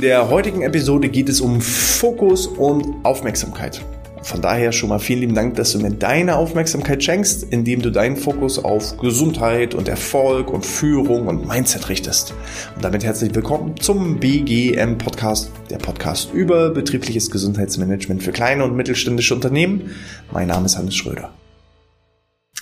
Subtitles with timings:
[0.00, 3.84] In der heutigen Episode geht es um Fokus und Aufmerksamkeit.
[4.22, 7.90] Von daher schon mal vielen lieben Dank, dass du mir deine Aufmerksamkeit schenkst, indem du
[7.90, 12.32] deinen Fokus auf Gesundheit und Erfolg und Führung und Mindset richtest.
[12.74, 18.74] Und damit herzlich willkommen zum BGM Podcast, der Podcast über betriebliches Gesundheitsmanagement für kleine und
[18.74, 19.90] mittelständische Unternehmen.
[20.32, 21.30] Mein Name ist Hannes Schröder.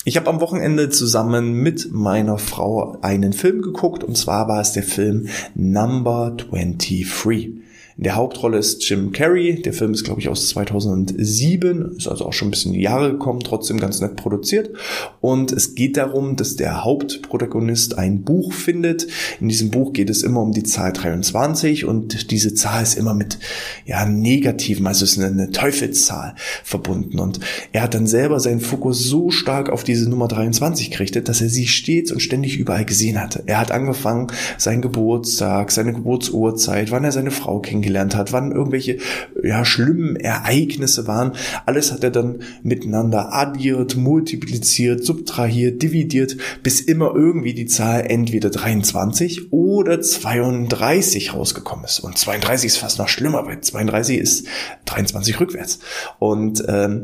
[0.09, 4.73] Ich habe am Wochenende zusammen mit meiner Frau einen Film geguckt und zwar war es
[4.73, 7.59] der Film Number 23.
[7.99, 9.61] In der Hauptrolle ist Jim Carrey.
[9.61, 13.41] Der Film ist, glaube ich, aus 2007, ist also auch schon ein bisschen Jahre gekommen,
[13.41, 14.71] trotzdem ganz nett produziert.
[15.21, 19.09] Und es geht darum, dass der Hauptprotagonist ein Buch findet.
[19.41, 23.15] In diesem Buch geht es immer um die Zahl 23 und diese Zahl ist immer
[23.15, 23.41] mit
[23.85, 27.19] ja negativen, also ist eine, eine Teufelszahl verbunden.
[27.19, 27.41] Und
[27.73, 31.49] er hat dann selber seinen Fokus so stark auf diese Nummer 23 gerichtet, dass er
[31.49, 33.43] sie stets und ständig überall gesehen hatte.
[33.47, 38.99] Er hat angefangen, seinen Geburtstag, seine Geburtsurzeit, wann er seine Frau kennengelernt hat, wann irgendwelche
[39.43, 41.33] ja, schlimmen Ereignisse waren.
[41.67, 48.51] Alles hat er dann miteinander addiert, multipliziert, subtrahiert, dividiert, bis immer irgendwie die Zahl entweder
[48.51, 52.01] 23 oder 32 rausgekommen ist.
[52.01, 54.47] Und 32 ist fast noch schlimmer, weil 32 ist
[54.87, 55.79] 23 rückwärts.
[56.19, 57.03] Und ähm,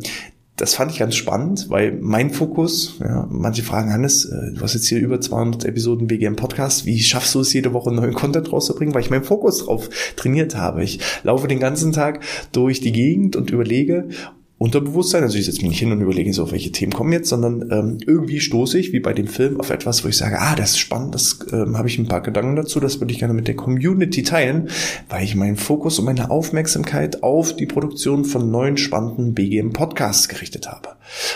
[0.56, 4.74] das fand ich ganz spannend, weil mein Fokus, ja, manche fragen, Hannes, äh, du hast
[4.74, 8.52] jetzt hier über 200 Episoden BGM Podcast, wie schaffst du es jede Woche neuen Content
[8.52, 8.94] rauszubringen?
[8.94, 10.84] Weil ich meinen Fokus drauf trainiert habe.
[10.84, 12.20] Ich laufe den ganzen Tag
[12.52, 14.08] durch die Gegend und überlege
[14.56, 17.70] Unterbewusstsein, also ich setze mich nicht hin und überlege so, welche Themen kommen jetzt, sondern
[17.72, 20.70] ähm, irgendwie stoße ich, wie bei dem Film, auf etwas, wo ich sage, ah, das
[20.70, 23.48] ist spannend, das ähm, habe ich ein paar Gedanken dazu, das würde ich gerne mit
[23.48, 24.68] der Community teilen,
[25.08, 30.28] weil ich meinen Fokus und meine Aufmerksamkeit auf die Produktion von neuen spannenden BGM Podcasts
[30.28, 30.90] gerichtet habe.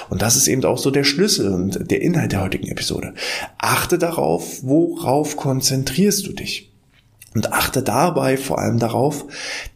[0.08, 3.14] Und das ist eben auch so der Schlüssel und der Inhalt der heutigen Episode.
[3.58, 6.67] Achte darauf, worauf konzentrierst du dich?
[7.34, 9.26] Und achte dabei vor allem darauf,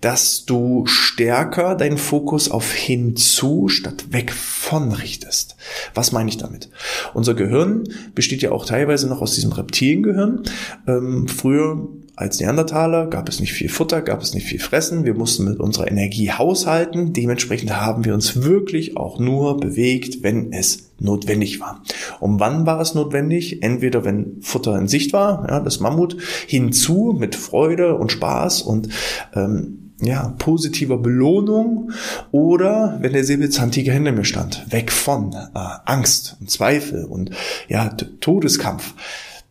[0.01, 5.57] dass du stärker deinen Fokus auf hinzu statt weg von richtest.
[5.95, 6.71] Was meine ich damit?
[7.13, 10.45] Unser Gehirn besteht ja auch teilweise noch aus diesem Reptiliengehirn.
[10.87, 15.05] Ähm, früher als Neandertaler gab es nicht viel Futter, gab es nicht viel Fressen.
[15.05, 17.13] Wir mussten mit unserer Energie haushalten.
[17.13, 21.83] Dementsprechend haben wir uns wirklich auch nur bewegt, wenn es notwendig war.
[22.21, 23.63] Und wann war es notwendig?
[23.63, 28.89] Entweder wenn Futter in Sicht war, ja, das Mammut, hinzu mit Freude und Spaß und
[29.35, 31.93] ähm, ja, positiver Belohnung
[32.33, 35.49] oder wenn der Säbelzahntiger hinter mir stand, weg von äh,
[35.85, 37.31] Angst und Zweifel und
[37.69, 38.95] ja, Todeskampf.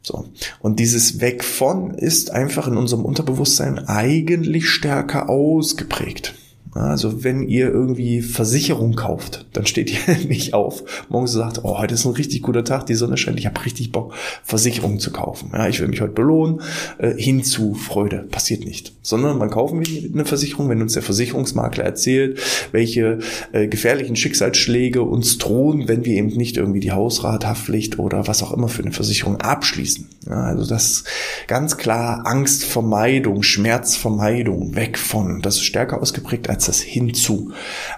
[0.01, 0.25] So.
[0.59, 6.33] Und dieses Weg von ist einfach in unserem Unterbewusstsein eigentlich stärker ausgeprägt.
[6.73, 11.95] Also wenn ihr irgendwie Versicherung kauft, dann steht ihr nicht auf, morgens sagt, oh, heute
[11.95, 15.51] ist ein richtig guter Tag, die Sonne scheint, ich habe richtig Bock, Versicherung zu kaufen.
[15.53, 16.61] Ja, ich will mich heute belohnen,
[16.97, 18.93] äh, hinzu Freude, passiert nicht.
[19.01, 22.39] Sondern man kaufen wir eine Versicherung, wenn uns der Versicherungsmakler erzählt,
[22.71, 23.19] welche
[23.51, 28.53] äh, gefährlichen Schicksalsschläge uns drohen, wenn wir eben nicht irgendwie die Hausrathaftpflicht oder was auch
[28.53, 30.07] immer für eine Versicherung abschließen.
[30.27, 31.03] Ja, also das
[31.47, 37.51] ganz klar Angstvermeidung, Schmerzvermeidung, weg von, das ist stärker ausgeprägt als das hinzu.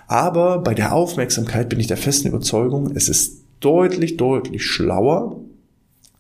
[0.08, 5.40] Aber bei der Aufmerksamkeit bin ich der festen Überzeugung, es ist deutlich, deutlich schlauer,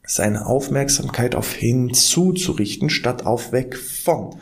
[0.05, 4.35] seine Aufmerksamkeit auf hinzu zu richten, statt auf weg von.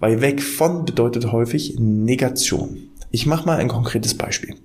[0.00, 2.88] Weil weg von bedeutet häufig Negation.
[3.10, 4.56] Ich mache mal ein konkretes Beispiel.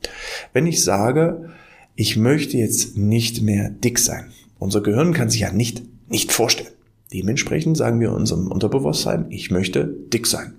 [0.53, 1.50] Wenn ich sage,
[1.96, 4.31] ich möchte jetzt nicht mehr dick sein.
[4.57, 6.72] Unser Gehirn kann sich ja nicht, nicht vorstellen.
[7.13, 10.53] Dementsprechend sagen wir unserem Unterbewusstsein, ich möchte dick sein.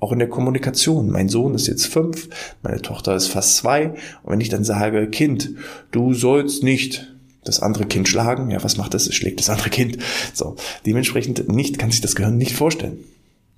[0.00, 1.10] Auch in der Kommunikation.
[1.10, 2.28] Mein Sohn ist jetzt fünf,
[2.62, 3.90] meine Tochter ist fast zwei.
[4.22, 5.50] Und wenn ich dann sage, Kind,
[5.90, 9.06] du sollst nicht das andere Kind schlagen, ja, was macht das?
[9.06, 9.98] Es schlägt das andere Kind.
[10.34, 10.56] So.
[10.86, 12.98] Dementsprechend nicht, kann sich das Gehirn nicht vorstellen.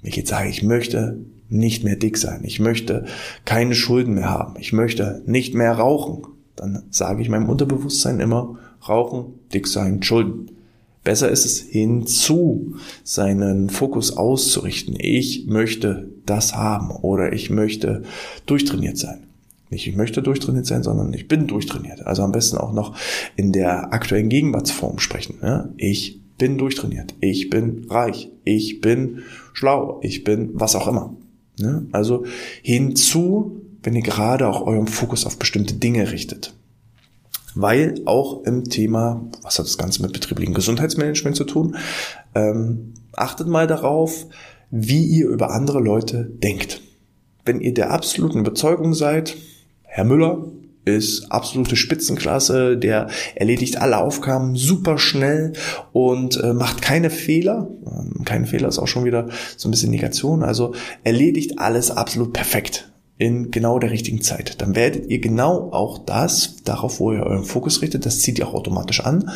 [0.00, 3.06] Wenn ich jetzt sage, ich möchte nicht mehr dick sein, ich möchte
[3.44, 6.26] keine Schulden mehr haben, ich möchte nicht mehr rauchen,
[6.56, 10.50] dann sage ich meinem Unterbewusstsein immer, rauchen, dick sein, Schulden.
[11.04, 14.94] Besser ist es hinzu, seinen Fokus auszurichten.
[14.98, 18.04] Ich möchte das haben oder ich möchte
[18.46, 19.26] durchtrainiert sein.
[19.70, 22.06] Nicht ich möchte durchtrainiert sein, sondern ich bin durchtrainiert.
[22.06, 22.96] Also am besten auch noch
[23.36, 25.72] in der aktuellen Gegenwartsform sprechen.
[25.76, 27.14] Ich bin durchtrainiert.
[27.20, 28.30] Ich bin reich.
[28.44, 29.22] Ich bin
[29.54, 29.98] schlau.
[30.02, 31.16] Ich bin was auch immer.
[31.90, 32.24] Also
[32.62, 36.54] hinzu, wenn ihr gerade auch euren Fokus auf bestimmte Dinge richtet
[37.54, 41.76] weil auch im Thema, was hat das Ganze mit betrieblichem Gesundheitsmanagement zu tun,
[42.34, 44.26] ähm, achtet mal darauf,
[44.70, 46.80] wie ihr über andere Leute denkt.
[47.44, 49.36] Wenn ihr der absoluten Überzeugung seid,
[49.82, 50.44] Herr Müller,
[50.84, 55.52] ist absolute Spitzenklasse, der erledigt alle Aufgaben super schnell
[55.92, 57.68] und äh, macht keine Fehler.
[57.86, 60.42] Ähm, keine Fehler ist auch schon wieder so ein bisschen Negation.
[60.42, 62.91] Also erledigt alles absolut perfekt
[63.22, 64.60] in genau der richtigen Zeit.
[64.60, 68.48] Dann werdet ihr genau auch das, darauf, wo ihr euren Fokus richtet, das zieht ihr
[68.48, 69.30] auch automatisch an.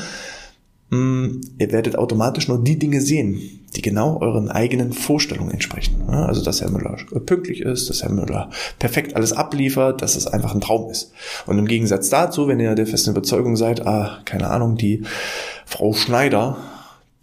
[0.91, 6.03] Mm, ihr werdet automatisch nur die Dinge sehen, die genau euren eigenen Vorstellungen entsprechen.
[6.09, 6.97] Also, dass Herr Müller
[7.27, 8.51] pünktlich ist, dass Herr Müller
[8.81, 11.13] perfekt alles abliefert, dass es einfach ein Traum ist.
[11.47, 15.05] Und im Gegensatz dazu, wenn ihr der festen Überzeugung seid, ah, keine Ahnung, die
[15.65, 16.57] Frau Schneider,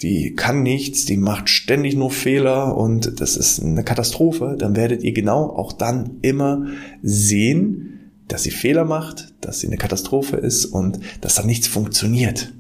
[0.02, 5.04] die kann nichts, die macht ständig nur Fehler und das ist eine Katastrophe, dann werdet
[5.04, 6.66] ihr genau auch dann immer
[7.02, 12.54] sehen, dass sie Fehler macht, dass sie eine Katastrophe ist und dass da nichts funktioniert.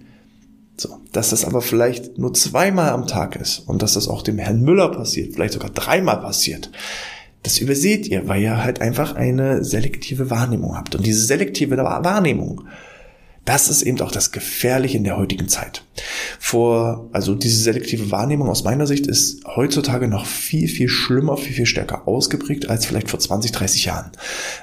[0.77, 4.37] So, dass das aber vielleicht nur zweimal am Tag ist und dass das auch dem
[4.37, 6.71] Herrn Müller passiert, vielleicht sogar dreimal passiert.
[7.43, 10.95] Das überseht ihr, weil ihr halt einfach eine selektive Wahrnehmung habt.
[10.95, 12.63] Und diese selektive Wahrnehmung,
[13.45, 15.83] das ist eben auch das Gefährliche in der heutigen Zeit.
[16.39, 21.53] Vor, also diese selektive Wahrnehmung aus meiner Sicht ist heutzutage noch viel, viel schlimmer, viel,
[21.53, 24.11] viel stärker ausgeprägt als vielleicht vor 20, 30 Jahren.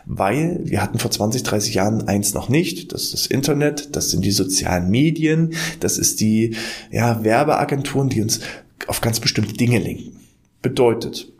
[0.07, 2.93] Weil wir hatten vor 20, 30 Jahren eins noch nicht.
[2.93, 6.57] Das ist das Internet, das sind die sozialen Medien, das ist die,
[6.91, 8.41] ja, Werbeagenturen, die uns
[8.87, 10.21] auf ganz bestimmte Dinge lenken.
[10.63, 11.31] Bedeutet,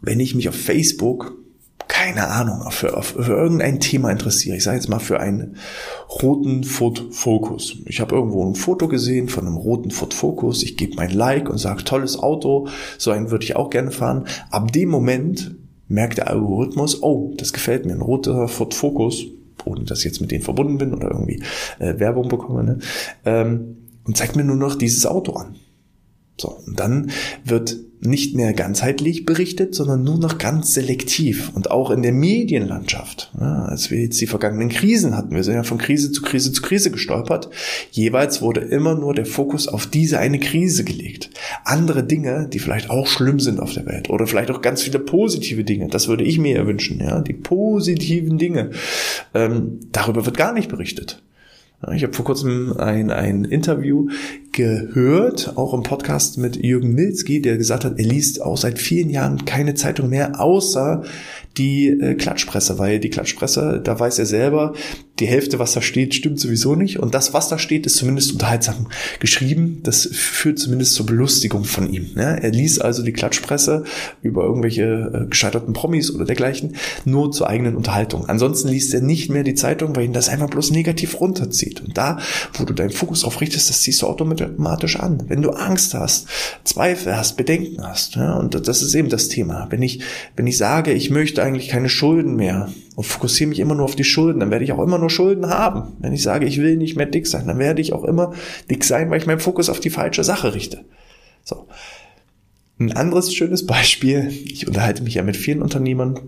[0.00, 1.36] wenn ich mich auf Facebook
[1.88, 4.56] keine Ahnung, für, für irgendein Thema interessiere.
[4.56, 5.56] Ich sage jetzt mal für einen
[6.22, 7.78] roten Ford Focus.
[7.86, 10.62] Ich habe irgendwo ein Foto gesehen von einem roten Ford Focus.
[10.62, 12.68] Ich gebe mein Like und sage, tolles Auto,
[12.98, 14.26] so einen würde ich auch gerne fahren.
[14.50, 15.56] Ab dem Moment
[15.88, 19.24] merkt der Algorithmus, oh, das gefällt mir, ein roter Ford Focus,
[19.64, 21.42] ohne dass ich jetzt mit denen verbunden bin oder irgendwie
[21.78, 22.78] äh, Werbung bekomme, ne?
[23.24, 25.56] ähm, und zeigt mir nur noch dieses Auto an.
[26.40, 27.10] So, und dann
[27.44, 33.32] wird nicht mehr ganzheitlich berichtet, sondern nur noch ganz selektiv und auch in der Medienlandschaft.
[33.40, 36.52] Ja, als wir jetzt die vergangenen Krisen hatten, wir sind ja von Krise zu Krise
[36.52, 37.50] zu Krise gestolpert.
[37.90, 41.30] Jeweils wurde immer nur der Fokus auf diese eine Krise gelegt.
[41.64, 45.00] Andere Dinge, die vielleicht auch schlimm sind auf der Welt oder vielleicht auch ganz viele
[45.00, 48.70] positive Dinge, das würde ich mir ja wünschen, ja, die positiven Dinge,
[49.34, 51.20] ähm, darüber wird gar nicht berichtet.
[51.94, 54.08] Ich habe vor kurzem ein, ein Interview
[54.50, 59.10] gehört, auch im Podcast mit Jürgen Milzki, der gesagt hat, er liest auch seit vielen
[59.10, 61.04] Jahren keine Zeitung mehr, außer
[61.56, 64.74] die äh, Klatschpresse, weil die Klatschpresse, da weiß er selber,
[65.20, 66.98] die Hälfte, was da steht, stimmt sowieso nicht.
[66.98, 68.86] Und das, was da steht, ist zumindest unterhaltsam
[69.20, 69.80] geschrieben.
[69.82, 72.10] Das führt zumindest zur Belustigung von ihm.
[72.16, 73.84] Ja, er liest also die Klatschpresse
[74.22, 78.28] über irgendwelche äh, gescheiterten Promis oder dergleichen nur zur eigenen Unterhaltung.
[78.28, 81.80] Ansonsten liest er nicht mehr die Zeitung, weil ihn das einfach bloß negativ runterzieht.
[81.80, 82.18] Und da,
[82.54, 85.24] wo du deinen Fokus drauf richtest, das ziehst du automatisch an.
[85.28, 86.28] Wenn du Angst hast,
[86.64, 89.66] Zweifel hast, Bedenken hast, ja, und das ist eben das Thema.
[89.70, 90.00] Wenn ich,
[90.36, 92.68] wenn ich sage, ich möchte eigentlich keine Schulden mehr
[92.98, 95.48] und fokussiere mich immer nur auf die Schulden, dann werde ich auch immer nur Schulden
[95.50, 95.92] haben.
[96.00, 98.32] Wenn ich sage, ich will nicht mehr dick sein, dann werde ich auch immer
[98.68, 100.80] dick sein, weil ich meinen Fokus auf die falsche Sache richte.
[101.44, 101.68] So.
[102.80, 106.18] Ein anderes schönes Beispiel, ich unterhalte mich ja mit vielen Unternehmern,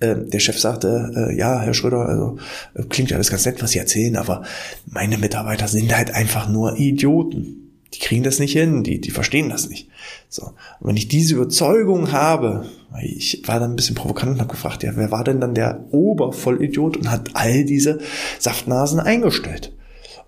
[0.00, 2.38] äh, der Chef sagte, äh, ja, Herr Schröder, also
[2.74, 4.42] äh, klingt ja alles ganz nett, was Sie erzählen, aber
[4.86, 7.63] meine Mitarbeiter sind halt einfach nur Idioten.
[7.94, 9.88] Die kriegen das nicht hin, die, die verstehen das nicht.
[10.28, 10.42] So.
[10.46, 12.66] Und wenn ich diese Überzeugung habe,
[13.02, 15.84] ich war dann ein bisschen provokant und habe gefragt, ja, wer war denn dann der
[15.92, 18.00] Obervollidiot und hat all diese
[18.40, 19.72] Saftnasen eingestellt?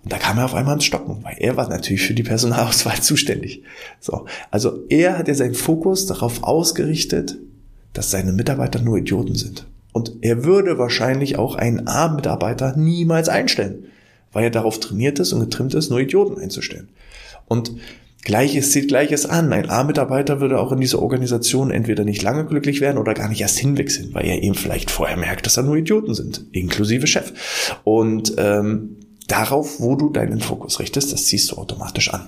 [0.03, 3.01] Und da kam er auf einmal ins Stocken, weil er war natürlich für die Personalauswahl
[3.01, 3.63] zuständig.
[3.99, 4.25] So.
[4.49, 7.37] Also er hat ja seinen Fokus darauf ausgerichtet,
[7.91, 9.67] dass seine Mitarbeiter nur Idioten sind.
[9.91, 13.87] Und er würde wahrscheinlich auch einen A-Mitarbeiter niemals einstellen,
[14.31, 16.87] weil er darauf trainiert ist und getrimmt ist, nur Idioten einzustellen.
[17.47, 17.73] Und
[18.27, 19.53] Gleiches zieht Gleiches an.
[19.53, 23.39] Ein A-Mitarbeiter würde auch in dieser Organisation entweder nicht lange glücklich werden oder gar nicht
[23.39, 27.31] erst hinwechseln, weil er eben vielleicht vorher merkt, dass da nur Idioten sind, inklusive Chef.
[27.85, 32.27] Und ähm, darauf, wo du deinen Fokus richtest, das ziehst du automatisch an.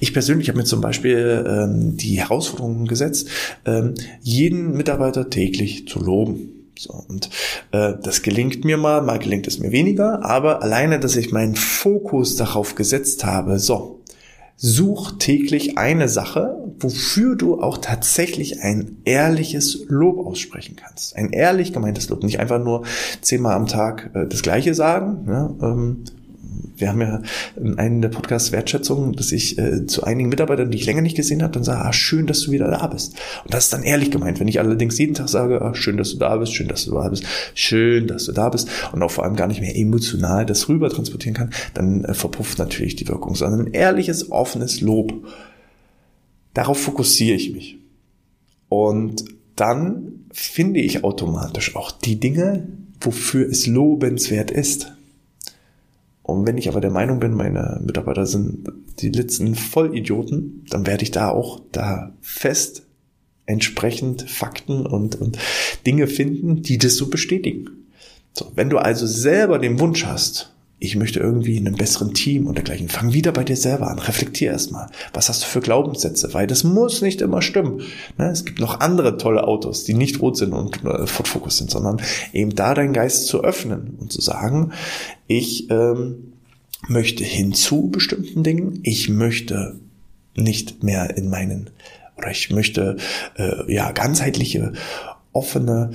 [0.00, 3.28] Ich persönlich habe mir zum Beispiel ähm, die Herausforderung gesetzt,
[3.66, 6.72] ähm, jeden Mitarbeiter täglich zu loben.
[6.78, 7.30] So, und
[7.72, 11.56] äh, das gelingt mir mal, mal gelingt es mir weniger, aber alleine, dass ich meinen
[11.56, 14.02] Fokus darauf gesetzt habe, so,
[14.58, 21.14] Such täglich eine Sache, wofür du auch tatsächlich ein ehrliches Lob aussprechen kannst.
[21.14, 22.22] Ein ehrlich gemeintes Lob.
[22.22, 22.84] Nicht einfach nur
[23.20, 26.04] zehnmal am Tag äh, das Gleiche sagen, ja, ähm,
[26.76, 27.22] wir haben ja
[27.56, 31.16] in einem der Podcasts Wertschätzung, dass ich äh, zu einigen Mitarbeitern, die ich länger nicht
[31.16, 33.14] gesehen habe, dann sage, ah, schön, dass du wieder da bist.
[33.44, 34.40] Und das ist dann ehrlich gemeint.
[34.40, 36.92] Wenn ich allerdings jeden Tag sage, ah, schön, dass du da bist, schön, dass du
[36.92, 40.46] da bist, schön, dass du da bist und auch vor allem gar nicht mehr emotional
[40.46, 45.12] das rüber transportieren kann, dann äh, verpufft natürlich die Wirkung, sondern ein ehrliches, offenes Lob.
[46.54, 47.78] Darauf fokussiere ich mich.
[48.68, 49.24] Und
[49.56, 52.66] dann finde ich automatisch auch die Dinge,
[53.00, 54.95] wofür es lobenswert ist.
[56.26, 58.68] Und wenn ich aber der Meinung bin, meine Mitarbeiter sind
[58.98, 62.82] die letzten Vollidioten, dann werde ich da auch da fest
[63.46, 65.38] entsprechend Fakten und, und
[65.86, 67.86] Dinge finden, die das so bestätigen.
[68.32, 72.46] So, wenn du also selber den Wunsch hast, ich möchte irgendwie in einem besseren Team
[72.46, 72.88] und dergleichen.
[72.88, 73.98] Fang wieder bei dir selber an.
[73.98, 74.90] Reflektier erstmal.
[75.14, 76.34] Was hast du für Glaubenssätze?
[76.34, 77.80] Weil das muss nicht immer stimmen.
[78.18, 81.56] Ne, es gibt noch andere tolle Autos, die nicht rot sind und äh, Ford Focus
[81.56, 82.02] sind, sondern
[82.34, 84.72] eben da deinen Geist zu öffnen und zu sagen,
[85.26, 86.34] ich ähm,
[86.88, 88.80] möchte hin zu bestimmten Dingen.
[88.82, 89.80] Ich möchte
[90.34, 91.70] nicht mehr in meinen,
[92.18, 92.98] oder ich möchte
[93.38, 94.74] äh, ja ganzheitliche,
[95.32, 95.92] offene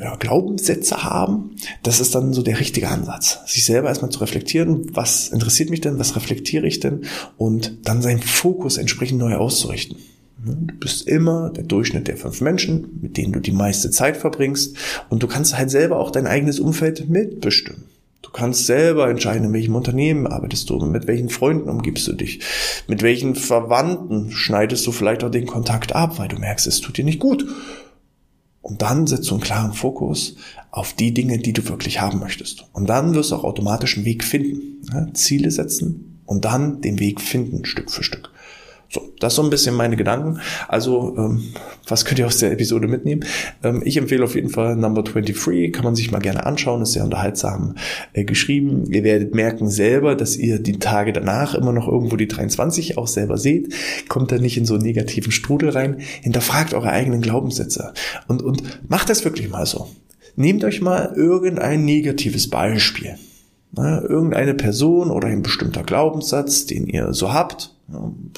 [0.00, 3.40] ja, Glaubenssätze haben, das ist dann so der richtige Ansatz.
[3.46, 7.02] Sich selber erstmal zu reflektieren, was interessiert mich denn, was reflektiere ich denn
[7.36, 9.96] und dann seinen Fokus entsprechend neu auszurichten.
[10.44, 14.76] Du bist immer der Durchschnitt der fünf Menschen, mit denen du die meiste Zeit verbringst
[15.08, 17.84] und du kannst halt selber auch dein eigenes Umfeld mitbestimmen.
[18.22, 22.40] Du kannst selber entscheiden, in welchem Unternehmen arbeitest du, mit welchen Freunden umgibst du dich,
[22.86, 26.98] mit welchen Verwandten schneidest du vielleicht auch den Kontakt ab, weil du merkst, es tut
[26.98, 27.46] dir nicht gut.
[28.68, 30.36] Und dann setzt du einen klaren Fokus
[30.70, 32.66] auf die Dinge, die du wirklich haben möchtest.
[32.74, 34.82] Und dann wirst du auch automatisch einen Weg finden.
[34.92, 38.30] Ja, Ziele setzen und dann den Weg finden, Stück für Stück.
[38.90, 40.40] So, das so ein bisschen meine Gedanken.
[40.66, 41.42] Also, ähm,
[41.86, 43.22] was könnt ihr aus der Episode mitnehmen?
[43.62, 46.92] Ähm, ich empfehle auf jeden Fall Number 23, kann man sich mal gerne anschauen, ist
[46.92, 47.74] sehr unterhaltsam
[48.14, 48.90] äh, geschrieben.
[48.90, 53.08] Ihr werdet merken selber, dass ihr die Tage danach immer noch irgendwo die 23 auch
[53.08, 53.74] selber seht.
[54.08, 55.98] Kommt da nicht in so einen negativen Strudel rein.
[56.22, 57.92] Hinterfragt eure eigenen Glaubenssätze
[58.26, 59.88] und, und macht das wirklich mal so.
[60.34, 63.16] Nehmt euch mal irgendein negatives Beispiel.
[63.72, 67.74] Na, irgendeine Person oder ein bestimmter Glaubenssatz, den ihr so habt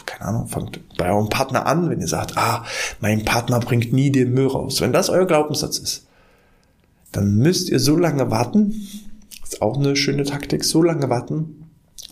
[0.06, 2.64] keine Ahnung, fangt bei eurem Partner an, wenn ihr sagt, ah,
[3.00, 4.80] mein Partner bringt nie den Müll raus.
[4.80, 6.06] Wenn das euer Glaubenssatz ist,
[7.12, 8.74] dann müsst ihr so lange warten,
[9.42, 11.66] ist auch eine schöne Taktik, so lange warten,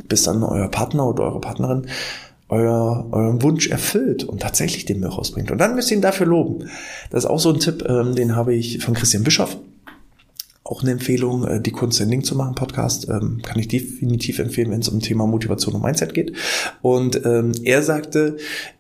[0.09, 1.87] bis dann euer Partner oder eure Partnerin
[2.49, 5.51] euer, euren Wunsch erfüllt und tatsächlich den Müll rausbringt.
[5.51, 6.71] Und dann müsst ihr ihn dafür loben.
[7.11, 9.59] Das ist auch so ein Tipp, ähm, den habe ich von Christian Bischoff
[10.69, 13.09] auch eine Empfehlung, äh, die Kunst Ding zu machen, Podcast.
[13.09, 16.35] Ähm, kann ich definitiv empfehlen, wenn es um Thema Motivation und Mindset geht.
[16.83, 18.37] Und ähm, er sagte,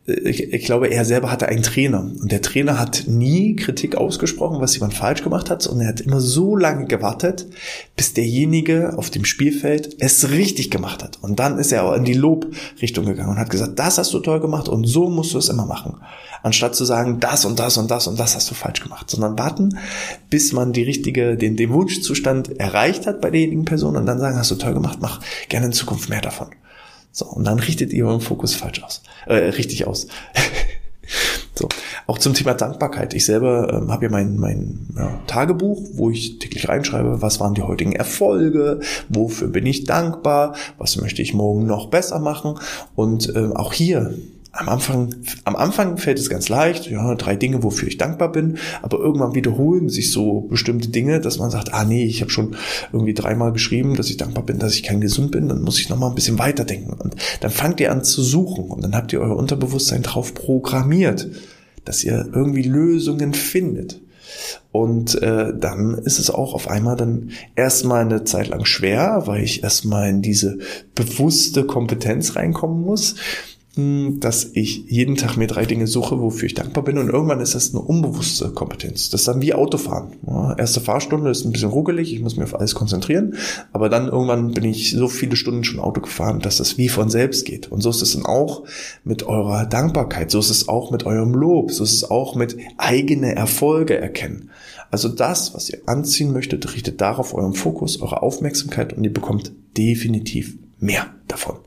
[0.07, 2.01] äh, ich, ich glaube, er selber hatte einen Trainer.
[2.01, 5.67] Und der Trainer hat nie Kritik ausgesprochen, was jemand falsch gemacht hat.
[5.67, 7.47] Und er hat immer so lange gewartet,
[7.97, 11.19] bis derjenige auf dem Spielfeld es richtig gemacht hat.
[11.23, 14.21] Und dann ist er auch in die Lobrichtung gegangen und hat gesagt, das hast du
[14.21, 15.97] toll gemacht und so musst du es immer machen
[16.43, 19.39] anstatt zu sagen, das und das und das und das hast du falsch gemacht, sondern
[19.39, 19.79] warten,
[20.31, 24.37] bis man die richtige, den, den Wunschzustand erreicht hat bei derjenigen Person und dann sagen,
[24.37, 26.49] hast du toll gemacht, mach gerne in Zukunft mehr davon.
[27.13, 30.09] So, und dann richtet ihr euren Fokus falsch aus, äh, richtig aus.
[31.55, 31.69] so,
[32.09, 33.15] auch zum Thema Dankbarkeit.
[33.15, 37.55] Ich selber ähm, habe ja mein, mein ja, Tagebuch, wo ich täglich reinschreibe, was waren
[37.55, 42.59] die heutigen Erfolge, wofür bin ich dankbar, was möchte ich morgen noch besser machen.
[42.97, 44.15] Und ähm, auch hier
[44.53, 45.15] am Anfang,
[45.45, 49.35] am Anfang fällt es ganz leicht, ja, drei Dinge, wofür ich dankbar bin, aber irgendwann
[49.35, 52.57] wiederholen sich so bestimmte Dinge, dass man sagt, ah nee, ich habe schon
[52.93, 55.89] irgendwie dreimal geschrieben, dass ich dankbar bin, dass ich kein gesund bin, dann muss ich
[55.89, 56.95] nochmal ein bisschen weiterdenken.
[56.95, 61.29] Und dann fangt ihr an zu suchen und dann habt ihr euer Unterbewusstsein drauf programmiert,
[61.85, 64.01] dass ihr irgendwie Lösungen findet.
[64.73, 69.43] Und äh, dann ist es auch auf einmal dann erstmal eine Zeit lang schwer, weil
[69.43, 70.59] ich erstmal in diese
[70.95, 73.17] bewusste Kompetenz reinkommen muss
[73.79, 76.99] dass ich jeden Tag mir drei Dinge suche, wofür ich dankbar bin.
[76.99, 79.09] Und irgendwann ist das eine unbewusste Kompetenz.
[79.11, 80.17] Das ist dann wie Autofahren.
[80.27, 83.35] Ja, erste Fahrstunde ist ein bisschen ruckelig, ich muss mich auf alles konzentrieren.
[83.73, 87.09] Aber dann irgendwann bin ich so viele Stunden schon Auto gefahren, dass das wie von
[87.09, 87.71] selbst geht.
[87.71, 88.65] Und so ist es dann auch
[89.05, 90.33] mit eurer Dankbarkeit.
[90.33, 91.71] So ist es auch mit eurem Lob.
[91.71, 94.51] So ist es auch mit eigene Erfolge erkennen.
[94.91, 99.53] Also das, was ihr anziehen möchtet, richtet darauf euren Fokus, eure Aufmerksamkeit und ihr bekommt
[99.77, 101.59] definitiv mehr davon.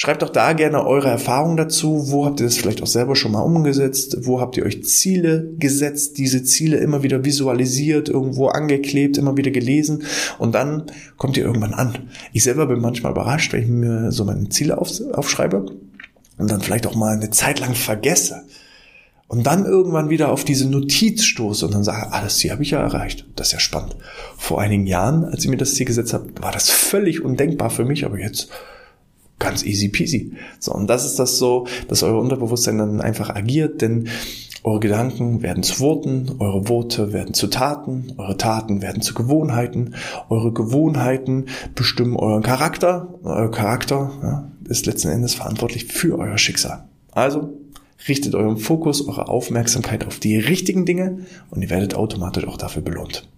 [0.00, 2.10] Schreibt doch da gerne eure Erfahrungen dazu.
[2.10, 4.16] Wo habt ihr das vielleicht auch selber schon mal umgesetzt?
[4.22, 6.16] Wo habt ihr euch Ziele gesetzt?
[6.16, 10.04] Diese Ziele immer wieder visualisiert, irgendwo angeklebt, immer wieder gelesen
[10.38, 10.84] und dann
[11.18, 11.98] kommt ihr irgendwann an.
[12.32, 15.66] Ich selber bin manchmal überrascht, wenn ich mir so meine Ziele auf, aufschreibe
[16.38, 18.44] und dann vielleicht auch mal eine Zeit lang vergesse
[19.28, 22.62] und dann irgendwann wieder auf diese Notiz stoße und dann sage, ah, das Ziel habe
[22.62, 23.26] ich ja erreicht.
[23.36, 23.96] Das ist ja spannend.
[24.38, 27.84] Vor einigen Jahren, als ich mir das Ziel gesetzt habe, war das völlig undenkbar für
[27.84, 28.48] mich, aber jetzt
[29.40, 30.32] ganz easy peasy.
[30.60, 34.08] So, und das ist das so, dass euer Unterbewusstsein dann einfach agiert, denn
[34.62, 39.94] eure Gedanken werden zu Worten, eure Worte werden zu Taten, eure Taten werden zu Gewohnheiten,
[40.28, 46.84] eure Gewohnheiten bestimmen euren Charakter, euer Charakter ja, ist letzten Endes verantwortlich für euer Schicksal.
[47.12, 47.54] Also
[48.06, 51.20] richtet euren Fokus, eure Aufmerksamkeit auf die richtigen Dinge
[51.50, 53.28] und ihr werdet automatisch auch dafür belohnt.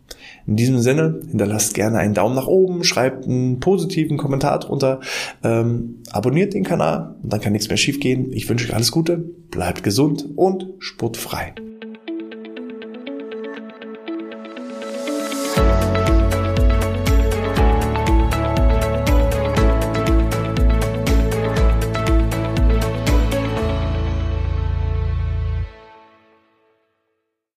[0.46, 5.00] In diesem Sinne, hinterlasst gerne einen Daumen nach oben, schreibt einen positiven Kommentar drunter,
[5.42, 8.32] ähm, abonniert den Kanal und dann kann nichts mehr schiefgehen.
[8.32, 11.54] Ich wünsche euch alles Gute, bleibt gesund und sportfrei.